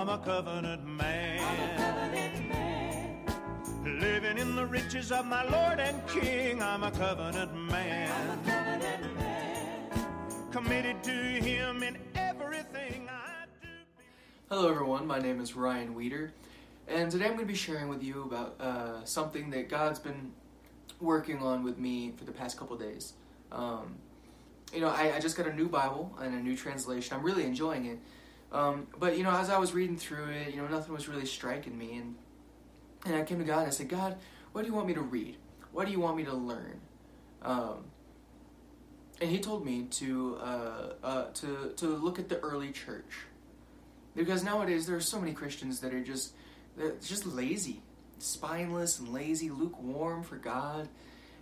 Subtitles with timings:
[0.00, 1.76] I'm a covenant man.
[3.84, 8.38] Living in the riches of my Lord and King, I'm a covenant man.
[10.50, 13.68] Committed to Him in everything I do.
[14.48, 15.06] Hello, everyone.
[15.06, 16.32] My name is Ryan Weeder,
[16.88, 20.32] and today I'm going to be sharing with you about uh, something that God's been
[20.98, 23.12] working on with me for the past couple days.
[23.52, 23.96] Um,
[24.72, 27.14] you know, I, I, just got a new Bible and a new translation.
[27.14, 27.98] I'm really enjoying it.
[28.52, 31.26] Um, but you know, as I was reading through it, you know, nothing was really
[31.26, 32.16] striking me, and
[33.06, 34.16] and I came to God and I said, God,
[34.52, 35.36] what do you want me to read?
[35.72, 36.80] What do you want me to learn?
[37.42, 37.84] Um,
[39.20, 43.26] and He told me to uh, uh, to to look at the early church,
[44.16, 46.34] because nowadays there are so many Christians that are just
[47.04, 47.82] just lazy,
[48.18, 50.88] spineless and lazy, lukewarm for God,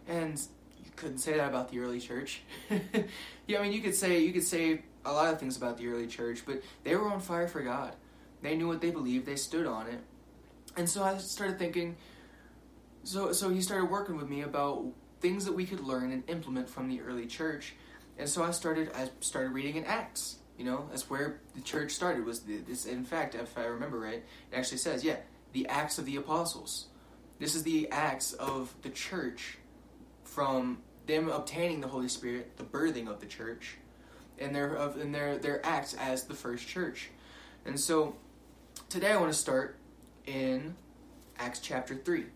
[0.06, 0.38] and
[0.84, 2.42] you couldn't say that about the early church.
[3.46, 5.88] yeah, I mean, you could say you could say a lot of things about the
[5.88, 7.94] early church, but they were on fire for God.
[8.42, 9.26] They knew what they believed.
[9.26, 10.00] They stood on it,
[10.76, 11.96] and so I started thinking.
[13.04, 14.84] So, so he started working with me about
[15.20, 17.74] things that we could learn and implement from the early church,
[18.18, 18.90] and so I started.
[18.94, 20.36] I started reading in Acts.
[20.56, 22.24] You know, that's where the church started.
[22.24, 22.84] Was this?
[22.86, 24.22] In fact, if I remember right,
[24.52, 25.16] it actually says, yeah,
[25.52, 26.86] the Acts of the Apostles.
[27.38, 29.58] This is the Acts of the church
[30.24, 33.78] from them obtaining the Holy Spirit, the birthing of the church,
[34.40, 37.10] and their of and their their acts as the first church.
[37.64, 38.16] And so
[38.88, 39.76] today I want to start
[40.26, 40.74] in
[41.38, 42.26] Acts chapter 3.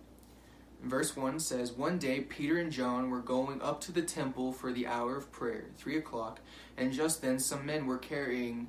[0.82, 4.72] Verse 1 says, One day Peter and John were going up to the temple for
[4.72, 6.40] the hour of prayer, three o'clock,
[6.76, 8.66] and just then some men were carrying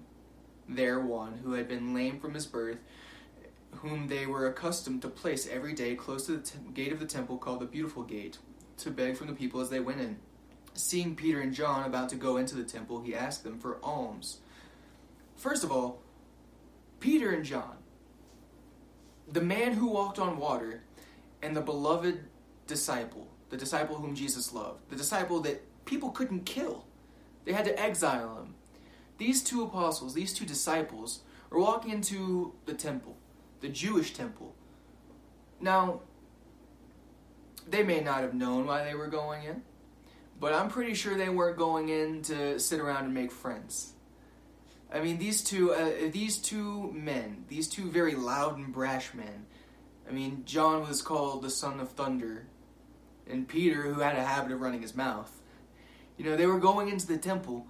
[0.69, 2.77] there one who had been lame from his birth,
[3.71, 7.37] whom they were accustomed to place every day close to the gate of the temple
[7.37, 8.37] called the Beautiful Gate,
[8.77, 10.17] to beg from the people as they went in.
[10.73, 14.39] Seeing Peter and John about to go into the temple, he asked them for alms.
[15.35, 16.01] First of all,
[16.99, 17.77] Peter and John,
[19.31, 20.83] the man who walked on water,
[21.41, 22.23] and the beloved
[22.67, 26.85] disciple, the disciple whom Jesus loved, the disciple that people couldn't kill.
[27.45, 28.55] They had to exile him.
[29.17, 33.17] These two apostles, these two disciples, are walking into the temple,
[33.59, 34.55] the Jewish temple.
[35.59, 36.01] Now,
[37.67, 39.61] they may not have known why they were going in,
[40.43, 43.93] but I'm pretty sure they weren't going in to sit around and make friends.
[44.93, 49.45] I mean, these two, uh, these two men, these two very loud and brash men.
[50.05, 52.47] I mean, John was called the son of thunder,
[53.25, 55.31] and Peter, who had a habit of running his mouth.
[56.17, 57.65] You know, they were going into the temple,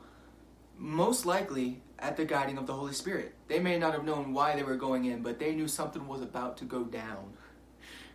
[0.76, 3.36] most likely at the guiding of the Holy Spirit.
[3.50, 6.24] They may not have known why they were going in, but they knew something was
[6.24, 7.34] about to go down.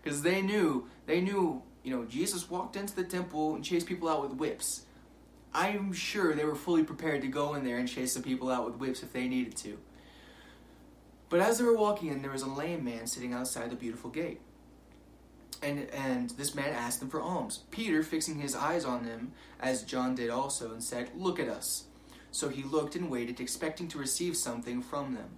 [0.03, 4.11] Because they knew, they knew, you know, Jesus walked into the temple and chased people
[4.11, 4.83] out with whips.
[5.55, 8.67] I'm sure they were fully prepared to go in there and chase some people out
[8.67, 9.79] with whips if they needed to.
[11.31, 14.11] But as they were walking in, there was a lame man sitting outside the beautiful
[14.11, 14.43] gate.
[15.63, 17.61] And, and this man asked them for alms.
[17.71, 21.85] Peter, fixing his eyes on them, as John did also, and said, Look at us.
[22.31, 25.31] So he looked and waited, expecting to receive something from them.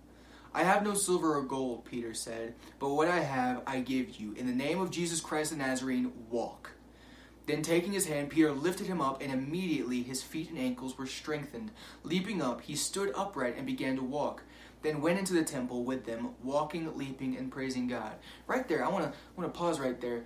[0.53, 4.33] I have no silver or gold, Peter said, but what I have I give you.
[4.33, 6.73] In the name of Jesus Christ the Nazarene, walk.
[7.47, 11.07] Then taking his hand, Peter lifted him up, and immediately his feet and ankles were
[11.07, 11.71] strengthened.
[12.03, 14.43] Leaping up, he stood upright and began to walk.
[14.83, 18.13] Then went into the temple with them, walking, leaping, and praising God.
[18.47, 20.23] Right there, I want to want to pause right there.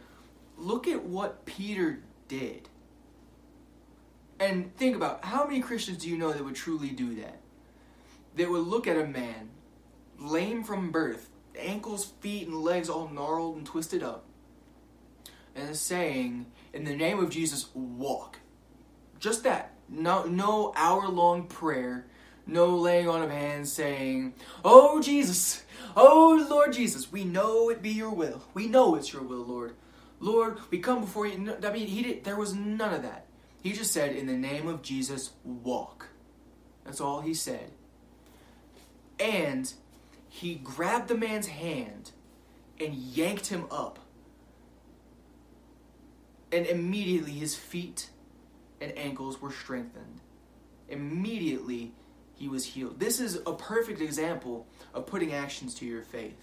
[0.56, 2.69] Look at what Peter did.
[4.39, 7.41] And think about how many Christians do you know that would truly do that?
[8.37, 9.51] That would look at a man
[10.19, 14.25] lame from birth, ankles, feet, and legs all gnarled and twisted up,
[15.55, 18.41] and saying, In the name of Jesus, walk.
[19.19, 19.73] Just that.
[19.89, 22.07] No, no hour long prayer,
[22.47, 25.65] no laying on of hands saying, Oh Jesus,
[25.97, 28.45] oh Lord Jesus, we know it be your will.
[28.55, 29.75] We know it's your will, Lord.
[30.21, 31.57] Lord, we come before you.
[31.63, 33.27] I mean, he did, there was none of that.
[33.63, 36.09] He just said, In the name of Jesus, walk.
[36.85, 37.71] That's all he said.
[39.19, 39.73] And
[40.34, 42.11] he grabbed the man's hand
[42.81, 44.00] and yanked him up.
[46.50, 48.11] And immediately his feet
[48.81, 50.20] and ankles were strengthened.
[50.88, 51.93] Immediately
[52.35, 52.99] he was healed.
[52.99, 56.41] This is a perfect example of putting actions to your faith.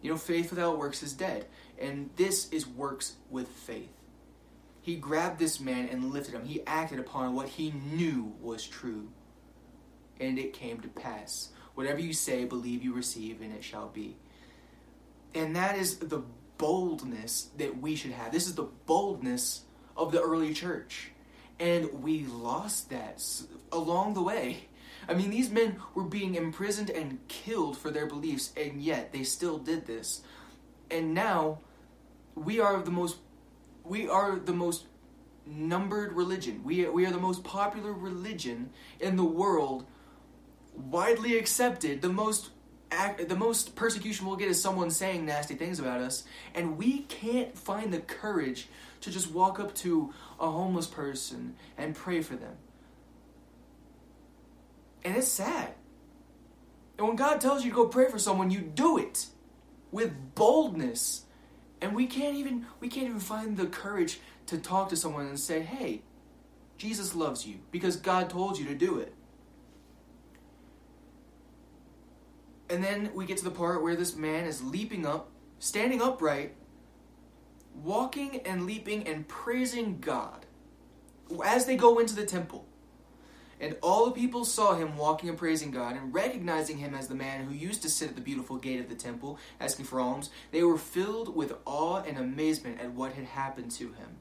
[0.00, 1.44] You know, faith without works is dead.
[1.78, 3.92] And this is works with faith.
[4.80, 6.46] He grabbed this man and lifted him.
[6.46, 9.10] He acted upon what he knew was true.
[10.18, 11.50] And it came to pass.
[11.78, 14.16] Whatever you say, believe you receive, and it shall be.
[15.32, 16.24] And that is the
[16.56, 18.32] boldness that we should have.
[18.32, 19.62] This is the boldness
[19.96, 21.12] of the early church.
[21.60, 23.24] And we lost that
[23.70, 24.64] along the way.
[25.08, 29.22] I mean, these men were being imprisoned and killed for their beliefs, and yet they
[29.22, 30.22] still did this.
[30.90, 31.60] And now,
[32.34, 33.18] we are the most,
[33.84, 34.86] we are the most
[35.46, 36.64] numbered religion.
[36.64, 39.86] We we are the most popular religion in the world,
[40.78, 42.02] widely accepted.
[42.02, 42.50] The most
[43.26, 47.56] the most persecution we'll get is someone saying nasty things about us, and we can't
[47.56, 48.68] find the courage
[49.02, 52.56] to just walk up to a homeless person and pray for them.
[55.04, 55.74] And it's sad.
[56.96, 59.26] And when God tells you to go pray for someone, you do it
[59.92, 61.24] with boldness.
[61.80, 65.38] And we can't even we can't even find the courage to talk to someone and
[65.38, 66.02] say, "Hey,
[66.76, 69.14] Jesus loves you because God told you to do it."
[72.70, 76.54] And then we get to the part where this man is leaping up, standing upright,
[77.82, 80.46] walking and leaping and praising God
[81.44, 82.66] as they go into the temple.
[83.60, 87.16] And all the people saw him walking and praising God, and recognizing him as the
[87.16, 90.30] man who used to sit at the beautiful gate of the temple, asking for alms,
[90.52, 94.18] they were filled with awe and amazement at what had happened to him.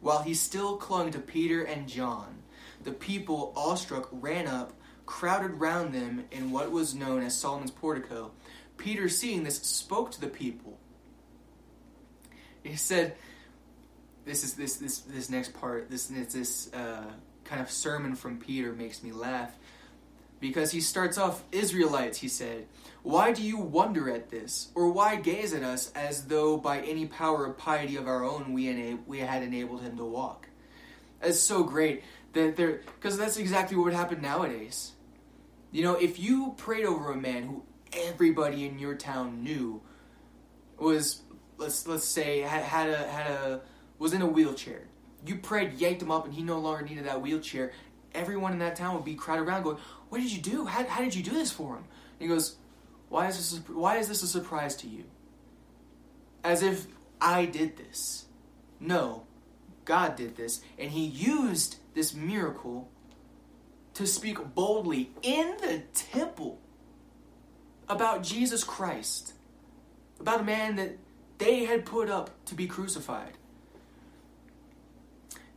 [0.00, 2.42] While he still clung to Peter and John,
[2.84, 4.74] the people, awestruck, ran up,
[5.06, 8.32] crowded round them in what was known as Solomon's portico.
[8.76, 10.78] Peter, seeing this, spoke to the people.
[12.62, 13.14] He said,
[14.24, 15.88] "This is this this this next part.
[15.90, 17.04] This this uh,
[17.44, 19.52] kind of sermon from Peter makes me laugh."
[20.38, 22.66] Because he starts off, Israelites, he said,
[23.06, 24.72] why do you wonder at this?
[24.74, 28.52] Or why gaze at us as though by any power of piety of our own
[28.52, 30.48] we, ena- we had enabled him to walk?
[31.22, 32.02] It's so great
[32.32, 34.90] that because that's exactly what would happen nowadays.
[35.76, 37.62] You know, if you prayed over a man who
[37.92, 39.82] everybody in your town knew
[40.78, 41.20] was,
[41.58, 43.60] let's let's say, had, had a had a
[43.98, 44.84] was in a wheelchair,
[45.26, 47.72] you prayed, yanked him up, and he no longer needed that wheelchair.
[48.14, 49.76] Everyone in that town would be crowded around, going,
[50.08, 50.64] "What did you do?
[50.64, 52.56] How, how did you do this for him?" And he goes,
[53.10, 53.68] "Why is this?
[53.68, 55.04] Why is this a surprise to you?"
[56.42, 56.86] As if
[57.20, 58.24] I did this.
[58.80, 59.26] No,
[59.84, 62.88] God did this, and He used this miracle
[63.96, 66.58] to speak boldly in the temple
[67.88, 69.32] about Jesus Christ,
[70.20, 70.98] about a man that
[71.38, 73.32] they had put up to be crucified.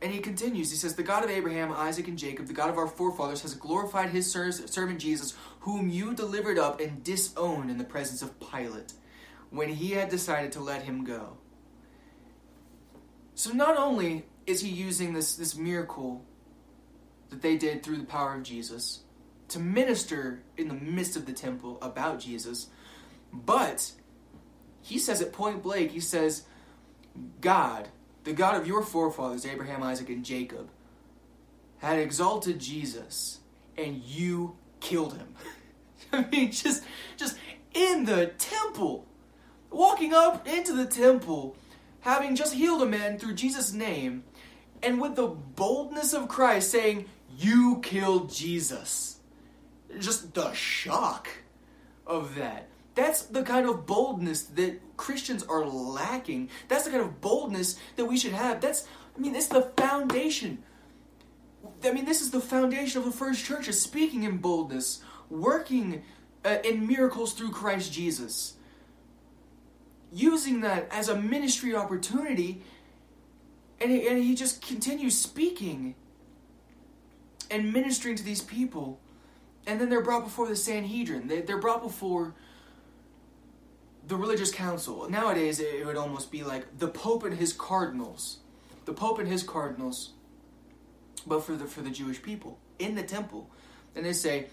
[0.00, 2.78] And he continues, he says, The God of Abraham, Isaac, and Jacob, the God of
[2.78, 7.84] our forefathers, has glorified his servant Jesus, whom you delivered up and disowned in the
[7.84, 8.94] presence of Pilate,
[9.50, 11.36] when he had decided to let him go.
[13.34, 16.24] So not only is he using this, this miracle
[17.30, 19.00] that they did through the power of Jesus
[19.48, 22.68] to minister in the midst of the temple about Jesus,
[23.32, 23.92] but
[24.82, 26.44] he says it point blank, he says,
[27.40, 27.88] God,
[28.24, 30.70] the God of your forefathers, Abraham, Isaac, and Jacob,
[31.78, 33.40] had exalted Jesus,
[33.76, 35.34] and you killed him.
[36.12, 36.84] I mean, just,
[37.16, 37.36] just
[37.74, 39.06] in the temple,
[39.70, 41.56] walking up into the temple,
[42.00, 44.24] having just healed a man through Jesus' name,
[44.82, 47.06] and with the boldness of Christ saying,
[47.40, 49.18] You killed Jesus.
[49.98, 51.28] Just the shock
[52.06, 52.68] of that.
[52.94, 56.50] That's the kind of boldness that Christians are lacking.
[56.68, 58.60] That's the kind of boldness that we should have.
[58.60, 60.62] That's, I mean, it's the foundation.
[61.82, 66.02] I mean, this is the foundation of the first church is speaking in boldness, working
[66.44, 68.54] uh, in miracles through Christ Jesus.
[70.12, 72.62] Using that as a ministry opportunity,
[73.80, 75.94] and and he just continues speaking
[77.50, 79.00] and ministering to these people.
[79.66, 81.28] And then they're brought before the Sanhedrin.
[81.28, 82.34] They, they're brought before
[84.06, 85.08] the religious council.
[85.08, 88.38] Nowadays, it would almost be like the Pope and his cardinals.
[88.86, 90.12] The Pope and his cardinals,
[91.26, 93.50] but for the, for the Jewish people in the temple.
[93.94, 94.46] And they say,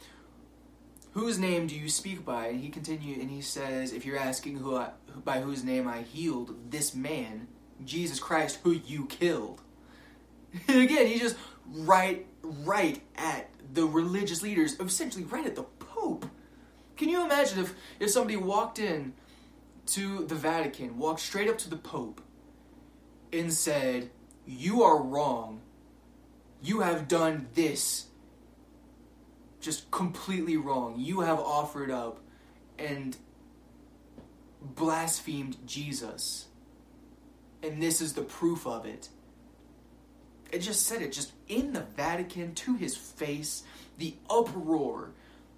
[1.13, 2.48] Whose name do you speak by?
[2.48, 4.89] And he continued, and he says, If you're asking who I,
[5.24, 7.48] by whose name I healed this man,
[7.84, 9.62] Jesus Christ, who you killed.
[10.68, 11.36] And again, he just
[11.71, 16.25] right, right at the religious leaders, essentially right at the Pope.
[16.95, 19.13] Can you imagine if, if somebody walked in
[19.88, 22.21] to the Vatican, walked straight up to the Pope,
[23.31, 24.09] and said,
[24.45, 25.62] You are wrong.
[26.62, 28.07] You have done this.
[29.59, 30.95] Just completely wrong.
[30.97, 32.19] You have offered up
[32.79, 33.17] and
[34.62, 36.47] blasphemed Jesus.
[37.62, 39.09] And this is the proof of it.
[40.51, 43.63] It just said it just in the Vatican to his face,
[43.98, 45.12] the uproar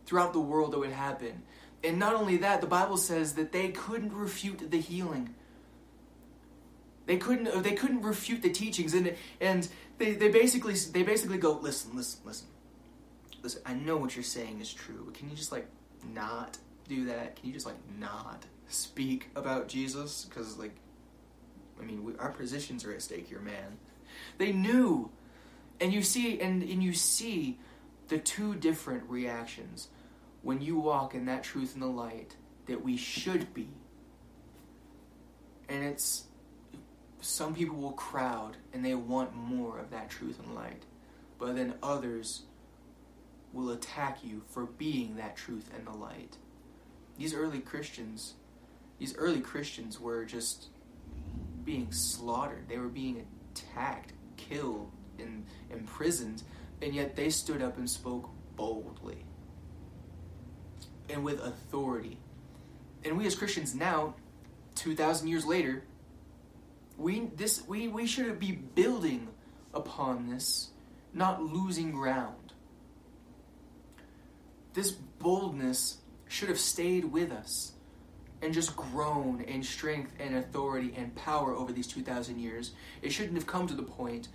[0.05, 1.43] throughout the world that would happen.
[1.83, 5.35] And not only that, the Bible says that they couldn't refute the healing.
[7.05, 9.67] They couldn't uh, they couldn't refute the teachings and and
[9.97, 12.47] they, they basically they basically go, listen, listen, listen.
[13.41, 15.67] listen, I know what you're saying is true, but can you just like
[16.13, 17.35] not do that?
[17.35, 20.25] Can you just like not speak about Jesus?
[20.25, 20.75] Because like,
[21.79, 23.77] I mean, we, our positions are at stake here, man.
[24.37, 25.11] They knew,
[25.79, 27.59] and you see, and and you see
[28.07, 29.89] the two different reactions
[30.41, 32.35] when you walk in that truth and the light
[32.65, 33.69] that we should be.
[35.67, 36.25] And it's
[37.21, 40.83] some people will crowd and they want more of that truth and light,
[41.37, 42.43] but then others
[43.53, 46.37] will attack you for being that truth and the light.
[47.17, 48.35] These early Christians,
[48.97, 50.67] these early Christians were just
[51.65, 52.69] being slaughtered.
[52.69, 53.25] They were being
[53.59, 56.43] attacked, killed, and imprisoned,
[56.81, 59.25] and yet they stood up and spoke boldly
[61.09, 62.17] and with authority.
[63.03, 64.15] And we as Christians now,
[64.75, 65.83] 2000 years later,
[66.97, 69.29] we this we we should be building
[69.73, 70.71] upon this,
[71.13, 72.53] not losing ground.
[74.73, 75.97] This boldness
[76.27, 77.73] should have stayed with us
[78.41, 82.71] and just grown in strength and authority and power over these 2,000 years.
[83.01, 84.29] It shouldn't have come to the point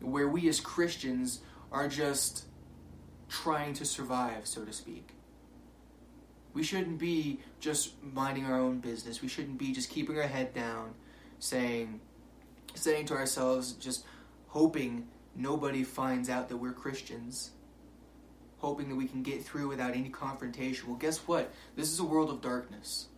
[0.00, 1.40] where we as Christians
[1.72, 2.44] are just
[3.28, 5.10] trying to survive, so to speak.
[6.54, 9.20] We shouldn't be just minding our own business.
[9.22, 10.94] We shouldn't be just keeping our head down,
[11.38, 12.00] saying,
[12.74, 14.04] saying to ourselves, just
[14.48, 17.50] hoping nobody finds out that we're Christians,
[18.58, 20.88] hoping that we can get through without any confrontation.
[20.88, 21.52] Well, guess what?
[21.76, 23.08] This is a world of darkness.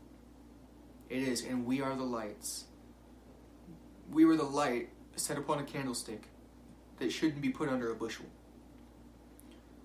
[1.10, 2.64] It is, and we are the lights.
[4.10, 6.28] We were the light set upon a candlestick
[6.98, 8.26] that shouldn't be put under a bushel.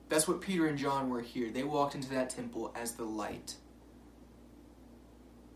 [0.08, 1.50] That's what Peter and John were here.
[1.50, 3.56] They walked into that temple as the light.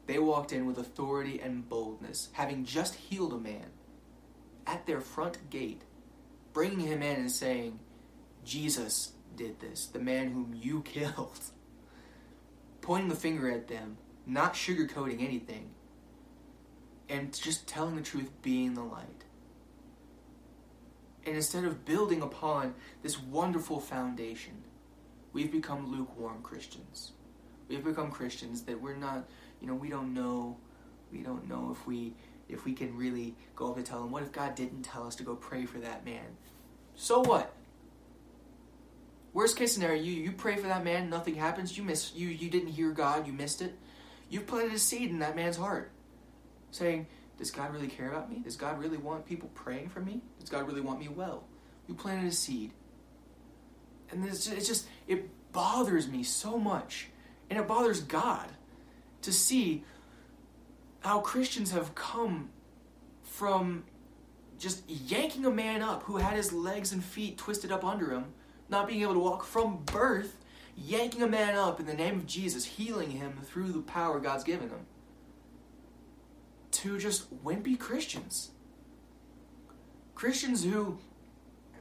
[0.08, 3.68] They walked in with authority and boldness, having just healed a man
[4.66, 5.84] at their front gate,
[6.52, 7.80] bringing him in and saying,
[8.44, 11.40] Jesus did this, the man whom you killed.
[12.82, 13.98] Pointing the finger at them,
[14.30, 15.72] not sugarcoating anything,
[17.10, 19.24] and just telling the truth, being the light.
[21.26, 24.64] And instead of building upon this wonderful foundation,
[25.34, 27.12] we've become lukewarm Christians.
[27.68, 29.28] We've become Christians that we're not,
[29.62, 30.58] you know, we don't know,
[31.12, 32.14] we don't know if we
[32.48, 35.16] if we can really go up and tell them, What if God didn't tell us
[35.18, 36.26] to go pray for that man?
[36.96, 37.54] So what?
[39.34, 41.78] Worst case scenario, you you pray for that man, nothing happens.
[41.78, 43.78] You miss you you didn't hear God, you missed it.
[44.30, 45.92] You've planted a seed in that man's heart,
[46.72, 47.08] saying,
[47.38, 48.42] does God really care about me?
[48.44, 50.22] Does God really want people praying for me?
[50.40, 51.46] Does God really want me well?
[51.88, 52.72] You planted a seed.
[54.12, 57.08] And just, it's just, it bothers me so much.
[57.50, 58.50] And it bothers God
[59.22, 59.84] to see
[61.00, 62.50] how Christians have come
[63.24, 63.86] from
[64.58, 68.26] just yanking a man up who had his legs and feet twisted up under him,
[68.68, 70.36] not being able to walk from birth,
[70.86, 74.44] yanking a man up in the name of Jesus, healing him through the power God's
[74.44, 74.86] given him
[76.72, 78.52] to just wimpy Christians.
[80.16, 81.00] Christians who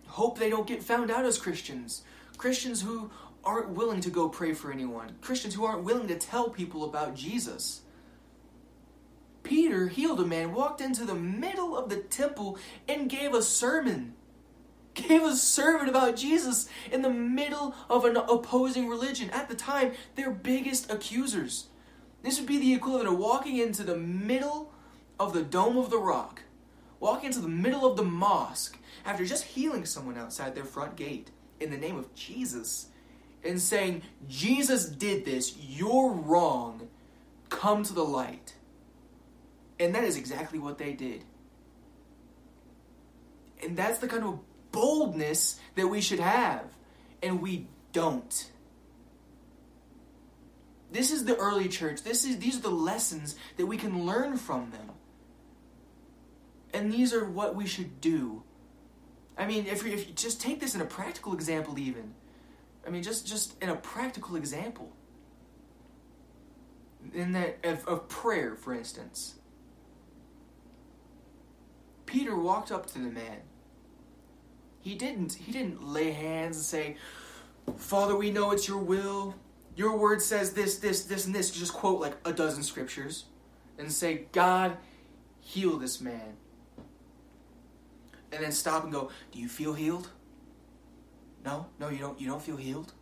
[0.07, 2.03] hope they don't get found out as Christians.
[2.37, 3.11] Christians who
[3.45, 5.17] aren't willing to go pray for anyone.
[5.21, 7.83] Christians who aren't willing to tell people about Jesus.
[9.43, 14.15] Peter healed a man, walked into the middle of the temple, and gave a sermon.
[15.07, 19.31] Gave a sermon about Jesus in the middle of an opposing religion.
[19.31, 21.69] At the time, their biggest accusers.
[22.23, 24.73] This would be the equivalent of walking into the middle
[25.21, 26.43] of the Dome of the Rock,
[26.99, 31.31] walking into the middle of the mosque after just healing someone outside their front gate
[31.61, 32.89] in the name of Jesus
[33.45, 36.89] and saying, Jesus did this, you're wrong,
[37.49, 38.55] come to the light.
[39.79, 41.25] And that is exactly what they did.
[43.63, 44.41] And that's the kind of
[44.73, 46.65] boldness that we should have.
[47.23, 48.51] And we don't.
[50.91, 52.03] This is the early church.
[52.03, 54.91] This is these are the lessons that we can learn from them.
[56.73, 58.43] And these are what we should do.
[59.37, 62.15] I mean, if, if you just take this in a practical example, even.
[62.87, 64.93] I mean, just just in a practical example.
[67.15, 69.35] In that of, of prayer, for instance.
[72.07, 73.41] Peter walked up to the man.
[74.89, 76.97] He didn't he didn't lay hands and say,
[77.77, 79.35] "Father, we know it's your will.
[79.77, 83.27] Your word says this, this, this, and this." Just quote like a dozen scriptures
[83.77, 84.79] and say, "God,
[85.41, 86.39] heal this man."
[88.33, 90.09] and then stop and go, "Do you feel healed?"
[91.45, 92.19] No, no, you don't.
[92.19, 92.95] You don't feel healed.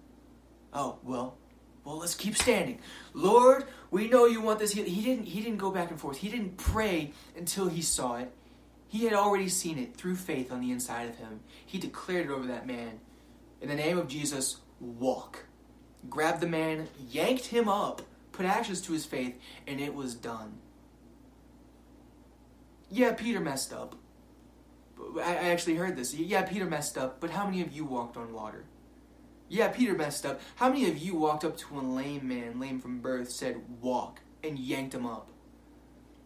[0.73, 1.37] Oh well,
[1.85, 2.81] well let's keep standing.
[3.15, 4.73] Lord, we know you want this.
[4.73, 5.27] He, he didn't.
[5.27, 6.17] He didn't go back and forth.
[6.17, 8.33] He didn't pray until he saw it.
[8.89, 11.41] He had already seen it through faith on the inside of him.
[11.65, 13.01] He declared it over that man.
[13.61, 15.45] In the name of Jesus, walk.
[16.09, 18.03] Grabbed the man, yanked him up,
[18.33, 19.35] put ashes to his faith,
[19.67, 20.59] and it was done.
[22.91, 23.97] Yeah, Peter messed up.
[25.17, 26.15] I actually heard this.
[26.15, 28.65] Yeah, Peter messed up, but how many of you walked on water?
[29.49, 30.41] Yeah, Peter messed up.
[30.57, 34.21] How many of you walked up to a lame man, lame from birth, said, walk,
[34.43, 35.29] and yanked him up?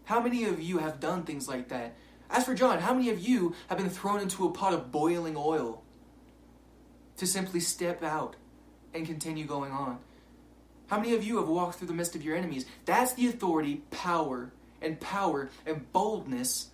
[0.05, 1.97] How many of you have done things like that?
[2.31, 5.35] As for John, how many of you have been thrown into a pot of boiling
[5.37, 5.83] oil
[7.17, 8.37] to simply step out
[8.95, 9.99] and continue going on?
[10.87, 12.67] How many of you have walked through the midst of your enemies?
[12.85, 16.69] That's the authority, power, and power and boldness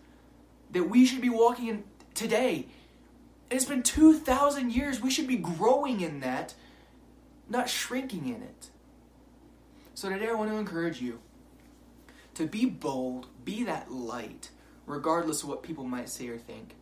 [0.73, 1.85] that we should be walking in
[2.15, 2.67] today.
[3.51, 5.01] It's been 2,000 years.
[5.01, 6.55] We should be growing in that,
[7.49, 8.71] not shrinking in it.
[9.95, 11.21] So today I want to encourage you
[12.35, 14.51] to be bold, be that light,
[14.87, 16.75] regardless of what people might say or think.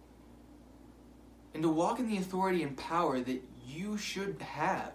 [1.52, 4.92] And to walk in the authority and power that you should have.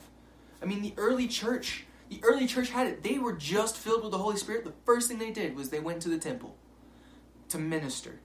[0.62, 3.04] I mean, the early church, the early church had it.
[3.04, 4.66] They were just filled with the Holy Spirit.
[4.66, 6.56] The first thing they did was they went to the temple
[7.50, 8.20] to minister.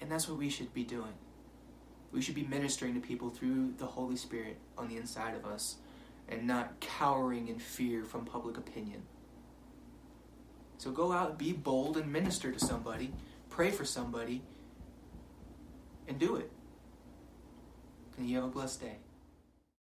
[0.00, 1.14] And that's what we should be doing.
[2.12, 5.76] We should be ministering to people through the Holy Spirit on the inside of us
[6.28, 9.02] and not cowering in fear from public opinion.
[10.78, 13.12] So go out, be bold, and minister to somebody,
[13.48, 14.42] pray for somebody,
[16.08, 16.50] and do it.
[18.18, 18.96] And you have a blessed day.